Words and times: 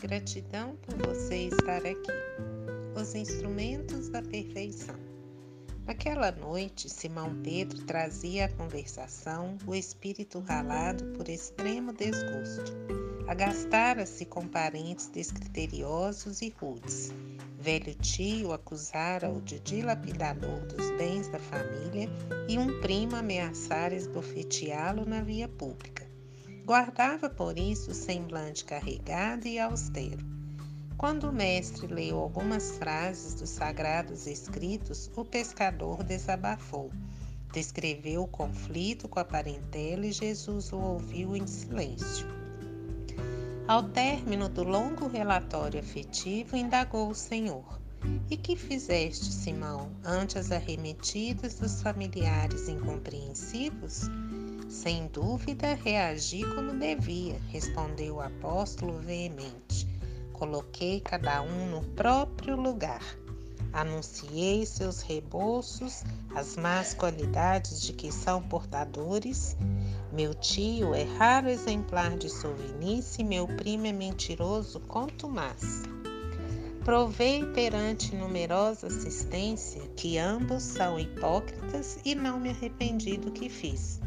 Gratidão 0.00 0.76
por 0.76 0.96
você 0.96 1.48
estar 1.48 1.84
aqui. 1.84 2.10
Os 2.98 3.14
instrumentos 3.14 4.08
da 4.08 4.22
perfeição. 4.22 4.94
Naquela 5.86 6.32
noite, 6.32 6.88
Simão 6.88 7.42
Pedro 7.42 7.84
trazia 7.84 8.46
à 8.46 8.48
conversação 8.48 9.58
o 9.66 9.74
espírito 9.74 10.38
ralado 10.40 11.04
por 11.18 11.28
extremo 11.28 11.92
desgosto. 11.92 12.72
Agastara-se 13.28 14.24
com 14.24 14.48
parentes 14.48 15.06
descriteriosos 15.08 16.40
e 16.40 16.48
rudes. 16.48 17.12
Velho 17.58 17.94
tio 17.96 18.54
acusara-o 18.54 19.42
de 19.42 19.60
dilapidador 19.60 20.60
dos 20.60 20.90
bens 20.92 21.28
da 21.28 21.38
família 21.38 22.08
e 22.48 22.58
um 22.58 22.80
primo 22.80 23.16
ameaçara 23.16 23.94
esbofeteá-lo 23.94 25.04
na 25.04 25.20
via 25.20 25.46
pública. 25.46 26.09
Guardava 26.70 27.28
por 27.28 27.58
isso 27.58 27.92
semblante 27.92 28.64
carregado 28.64 29.48
e 29.48 29.58
austero. 29.58 30.24
Quando 30.96 31.28
o 31.28 31.32
mestre 31.32 31.88
leu 31.88 32.16
algumas 32.16 32.78
frases 32.78 33.34
dos 33.34 33.50
sagrados 33.50 34.28
escritos, 34.28 35.10
o 35.16 35.24
pescador 35.24 36.04
desabafou. 36.04 36.92
Descreveu 37.52 38.22
o 38.22 38.28
conflito 38.28 39.08
com 39.08 39.18
a 39.18 39.24
parentela 39.24 40.06
e 40.06 40.12
Jesus 40.12 40.72
o 40.72 40.78
ouviu 40.78 41.34
em 41.34 41.44
silêncio. 41.44 42.28
Ao 43.66 43.82
término 43.82 44.48
do 44.48 44.62
longo 44.62 45.08
relatório 45.08 45.80
afetivo, 45.80 46.56
indagou 46.56 47.08
o 47.08 47.16
Senhor: 47.16 47.80
E 48.30 48.36
que 48.36 48.54
fizeste, 48.54 49.32
Simão, 49.32 49.90
ante 50.04 50.38
as 50.38 50.52
arremetidas 50.52 51.56
dos 51.56 51.82
familiares 51.82 52.68
incompreensivos? 52.68 54.08
Sem 54.70 55.08
dúvida, 55.08 55.74
reagi 55.74 56.44
como 56.54 56.72
devia, 56.74 57.40
respondeu 57.48 58.14
o 58.14 58.20
apóstolo 58.20 59.00
veemente. 59.00 59.84
Coloquei 60.32 61.00
cada 61.00 61.42
um 61.42 61.68
no 61.72 61.82
próprio 61.96 62.54
lugar. 62.54 63.02
Anunciei 63.72 64.64
seus 64.64 65.02
rebolsos, 65.02 66.04
as 66.36 66.54
más 66.56 66.94
qualidades 66.94 67.82
de 67.82 67.92
que 67.92 68.12
são 68.12 68.40
portadores. 68.42 69.56
Meu 70.12 70.34
tio 70.34 70.94
é 70.94 71.02
raro 71.02 71.48
exemplar 71.48 72.16
de 72.16 72.30
sovinice, 72.30 73.24
meu 73.24 73.48
primo 73.48 73.88
é 73.88 73.92
mentiroso 73.92 74.78
quanto 74.86 75.28
mais. 75.28 75.82
Provei 76.84 77.44
perante 77.46 78.14
numerosa 78.14 78.86
assistência 78.86 79.82
que 79.96 80.16
ambos 80.16 80.62
são 80.62 80.96
hipócritas 80.96 81.98
e 82.04 82.14
não 82.14 82.38
me 82.38 82.50
arrependi 82.50 83.16
do 83.16 83.32
que 83.32 83.48
fiz. 83.48 84.00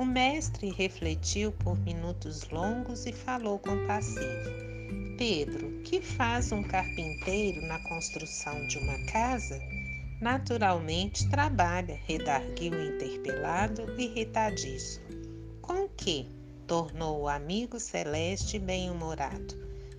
O 0.00 0.04
mestre 0.06 0.70
refletiu 0.70 1.52
por 1.52 1.78
minutos 1.80 2.48
longos 2.48 3.04
e 3.04 3.12
falou 3.12 3.58
compassivo: 3.58 4.48
Pedro, 5.18 5.82
que 5.82 6.00
faz 6.00 6.50
um 6.52 6.62
carpinteiro 6.62 7.60
na 7.66 7.78
construção 7.80 8.66
de 8.66 8.78
uma 8.78 8.98
casa? 9.12 9.60
Naturalmente 10.18 11.28
trabalha, 11.28 12.00
redarguiu 12.06 12.72
o 12.72 12.82
interpelado, 12.82 13.94
irritadíssimo. 14.00 15.04
Com 15.60 15.86
que? 15.86 16.26
tornou 16.66 17.24
o 17.24 17.28
amigo 17.28 17.78
celeste 17.78 18.58
bem-humorado. 18.58 19.54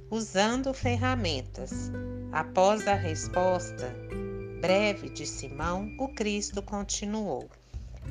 Usando 0.10 0.74
ferramentas. 0.74 1.92
Após 2.32 2.88
a 2.88 2.96
resposta 2.96 3.96
breve 4.60 5.12
de 5.12 5.28
Simão, 5.28 5.96
o 6.00 6.08
Cristo 6.08 6.60
continuou. 6.64 7.48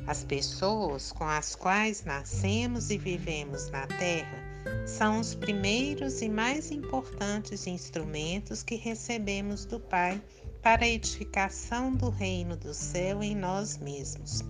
As 0.07 0.23
pessoas 0.23 1.11
com 1.11 1.25
as 1.25 1.55
quais 1.55 2.03
nascemos 2.03 2.89
e 2.89 2.97
vivemos 2.97 3.69
na 3.69 3.87
Terra 3.87 4.51
são 4.85 5.19
os 5.19 5.33
primeiros 5.33 6.21
e 6.21 6.29
mais 6.29 6.71
importantes 6.71 7.67
instrumentos 7.67 8.63
que 8.63 8.75
recebemos 8.75 9.65
do 9.65 9.79
Pai 9.79 10.21
para 10.61 10.85
a 10.85 10.89
edificação 10.89 11.93
do 11.93 12.09
reino 12.09 12.55
do 12.55 12.73
céu 12.73 13.23
em 13.23 13.35
nós 13.35 13.77
mesmos. 13.77 14.43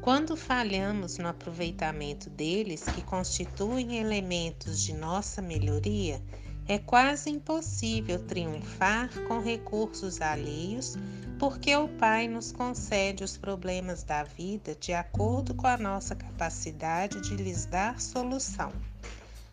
Quando 0.00 0.36
falhamos 0.36 1.16
no 1.16 1.28
aproveitamento 1.28 2.28
deles, 2.28 2.84
que 2.84 3.02
constituem 3.02 3.96
elementos 3.96 4.82
de 4.82 4.92
nossa 4.92 5.40
melhoria, 5.40 6.22
é 6.66 6.78
quase 6.78 7.30
impossível 7.30 8.18
triunfar 8.26 9.10
com 9.28 9.40
recursos 9.40 10.20
alheios, 10.20 10.94
porque 11.44 11.76
o 11.76 11.86
Pai 11.86 12.26
nos 12.26 12.52
concede 12.52 13.22
os 13.22 13.36
problemas 13.36 14.02
da 14.02 14.22
vida 14.22 14.74
de 14.74 14.94
acordo 14.94 15.52
com 15.52 15.66
a 15.66 15.76
nossa 15.76 16.14
capacidade 16.14 17.20
de 17.20 17.36
lhes 17.36 17.66
dar 17.66 18.00
solução. 18.00 18.72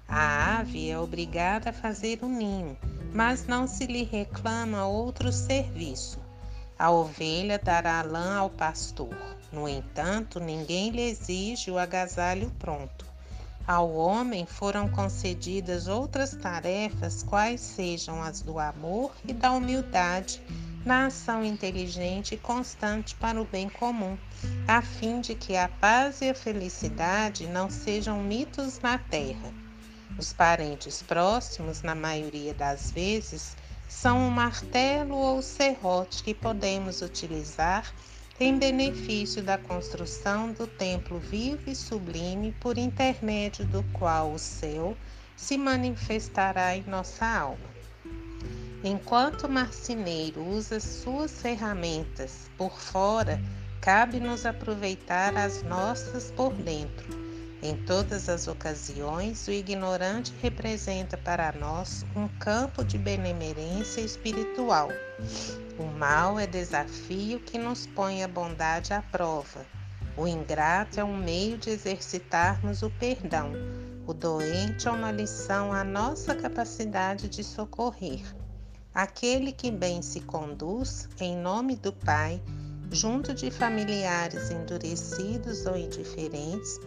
A 0.07 0.59
ave 0.59 0.89
é 0.89 0.97
obrigada 0.97 1.71
a 1.71 1.73
fazer 1.73 2.19
o 2.21 2.27
um 2.27 2.29
ninho, 2.29 2.77
mas 3.13 3.45
não 3.45 3.67
se 3.67 3.85
lhe 3.87 4.03
reclama 4.03 4.87
outro 4.87 5.33
serviço. 5.33 6.17
A 6.79 6.89
ovelha 6.89 7.59
dará 7.59 8.01
lã 8.03 8.37
ao 8.37 8.49
pastor. 8.49 9.13
No 9.51 9.67
entanto, 9.67 10.39
ninguém 10.39 10.91
lhe 10.91 11.01
exige 11.01 11.69
o 11.69 11.77
agasalho 11.77 12.49
pronto. 12.57 13.05
Ao 13.67 13.93
homem 13.93 14.45
foram 14.45 14.87
concedidas 14.87 15.89
outras 15.89 16.31
tarefas, 16.31 17.21
quais 17.21 17.59
sejam 17.59 18.23
as 18.23 18.41
do 18.41 18.59
amor 18.59 19.11
e 19.27 19.33
da 19.33 19.51
humildade, 19.51 20.41
na 20.85 21.05
ação 21.05 21.43
inteligente 21.43 22.35
e 22.35 22.37
constante 22.37 23.15
para 23.15 23.41
o 23.41 23.45
bem 23.45 23.69
comum, 23.69 24.17
a 24.67 24.81
fim 24.81 25.21
de 25.21 25.35
que 25.35 25.55
a 25.55 25.67
paz 25.67 26.21
e 26.21 26.29
a 26.29 26.33
felicidade 26.33 27.47
não 27.47 27.69
sejam 27.69 28.23
mitos 28.23 28.79
na 28.79 28.97
terra. 28.97 29.53
Os 30.17 30.33
parentes 30.33 31.01
próximos, 31.01 31.81
na 31.81 31.95
maioria 31.95 32.53
das 32.53 32.91
vezes, 32.91 33.55
são 33.87 34.27
o 34.27 34.31
martelo 34.31 35.15
ou 35.15 35.41
serrote 35.41 36.23
que 36.23 36.33
podemos 36.33 37.01
utilizar 37.01 37.93
em 38.39 38.57
benefício 38.57 39.43
da 39.43 39.57
construção 39.57 40.51
do 40.51 40.65
templo 40.65 41.19
vivo 41.19 41.69
e 41.69 41.75
sublime 41.75 42.51
por 42.59 42.77
intermédio 42.77 43.65
do 43.65 43.83
qual 43.93 44.31
o 44.31 44.39
céu 44.39 44.97
se 45.35 45.57
manifestará 45.57 46.75
em 46.75 46.83
nossa 46.83 47.25
alma. 47.25 47.80
Enquanto 48.83 49.43
o 49.43 49.49
marceneiro 49.49 50.41
usa 50.43 50.79
suas 50.79 51.41
ferramentas 51.41 52.49
por 52.57 52.79
fora, 52.79 53.39
cabe-nos 53.79 54.45
aproveitar 54.45 55.35
as 55.37 55.61
nossas 55.63 56.31
por 56.31 56.53
dentro 56.53 57.21
em 57.63 57.77
todas 57.77 58.27
as 58.27 58.47
ocasiões, 58.47 59.47
o 59.47 59.51
ignorante 59.51 60.33
representa 60.41 61.15
para 61.15 61.51
nós 61.51 62.03
um 62.15 62.27
campo 62.39 62.83
de 62.83 62.97
benemerência 62.97 64.01
espiritual. 64.01 64.89
O 65.77 65.83
mal 65.83 66.39
é 66.39 66.47
desafio 66.47 67.39
que 67.39 67.59
nos 67.59 67.85
põe 67.85 68.23
a 68.23 68.27
bondade 68.27 68.93
à 68.93 69.01
prova. 69.03 69.63
O 70.17 70.27
ingrato 70.27 70.99
é 70.99 71.03
um 71.03 71.15
meio 71.15 71.55
de 71.55 71.69
exercitarmos 71.69 72.81
o 72.81 72.89
perdão. 72.89 73.51
O 74.07 74.13
doente 74.13 74.87
é 74.87 74.91
uma 74.91 75.11
lição 75.11 75.71
à 75.71 75.83
nossa 75.83 76.33
capacidade 76.33 77.29
de 77.29 77.43
socorrer. 77.43 78.23
Aquele 78.93 79.53
que 79.53 79.71
bem 79.71 80.01
se 80.01 80.19
conduz, 80.19 81.07
em 81.19 81.37
nome 81.37 81.77
do 81.77 81.93
Pai, 81.93 82.41
junto 82.91 83.33
de 83.33 83.49
familiares 83.49 84.51
endurecidos 84.51 85.65
ou 85.65 85.77
indiferentes, 85.77 86.77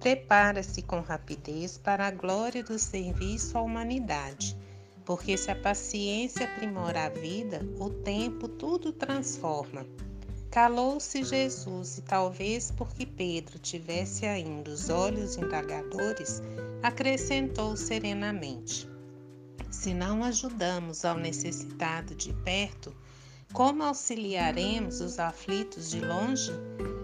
prepara-se 0.00 0.80
com 0.80 1.00
rapidez 1.00 1.76
para 1.76 2.06
a 2.06 2.10
glória 2.10 2.64
do 2.64 2.78
serviço 2.78 3.58
à 3.58 3.60
humanidade, 3.60 4.56
porque 5.04 5.36
se 5.36 5.50
a 5.50 5.54
paciência 5.54 6.46
aprimora 6.46 7.04
a 7.04 7.08
vida, 7.10 7.60
o 7.78 7.90
tempo 7.90 8.48
tudo 8.48 8.90
transforma. 8.90 9.84
Calou-se 10.50 11.22
Jesus 11.22 11.98
e, 11.98 12.02
talvez 12.02 12.70
porque 12.70 13.04
Pedro 13.04 13.58
tivesse 13.58 14.24
ainda 14.24 14.70
os 14.70 14.88
olhos 14.88 15.36
indagadores, 15.36 16.42
acrescentou 16.82 17.76
serenamente: 17.76 18.88
Se 19.70 19.94
não 19.94 20.24
ajudamos 20.24 21.04
ao 21.04 21.16
necessitado 21.16 22.14
de 22.14 22.32
perto, 22.32 22.92
como 23.52 23.82
auxiliaremos 23.82 25.00
os 25.00 25.18
aflitos 25.18 25.90
de 25.90 26.00
longe? 26.00 26.52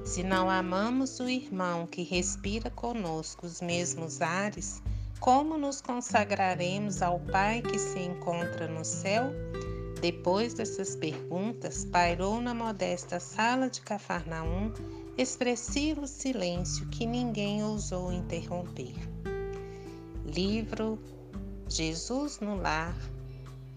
Se 0.04 0.22
não 0.22 0.50
amamos 0.50 1.18
o 1.20 1.28
irmão 1.28 1.86
que 1.86 2.02
respira 2.02 2.70
conosco 2.70 3.46
os 3.46 3.60
mesmos 3.60 4.20
ares, 4.20 4.82
como 5.20 5.56
nos 5.56 5.80
consagraremos 5.80 7.02
ao 7.02 7.20
Pai 7.20 7.62
que 7.62 7.78
se 7.78 8.00
encontra 8.00 8.68
no 8.68 8.84
céu? 8.84 9.32
Depois 10.00 10.54
dessas 10.54 10.94
perguntas, 10.94 11.84
pairou 11.84 12.40
na 12.40 12.52
modesta 12.52 13.18
sala 13.18 13.70
de 13.70 13.80
Cafarnaum 13.80 14.72
expressivo 15.16 16.06
silêncio 16.06 16.86
que 16.88 17.06
ninguém 17.06 17.64
ousou 17.64 18.12
interromper. 18.12 18.94
Livro 20.24 20.98
Jesus 21.68 22.40
no 22.40 22.56
Lar, 22.56 22.94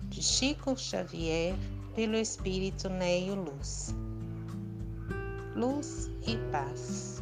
de 0.03 0.21
Chico 0.21 0.75
Xavier 0.77 1.55
pelo 1.95 2.15
Espírito 2.15 2.89
Neio 2.89 3.35
Luz. 3.35 3.93
Luz 5.55 6.09
e 6.25 6.37
paz. 6.51 7.21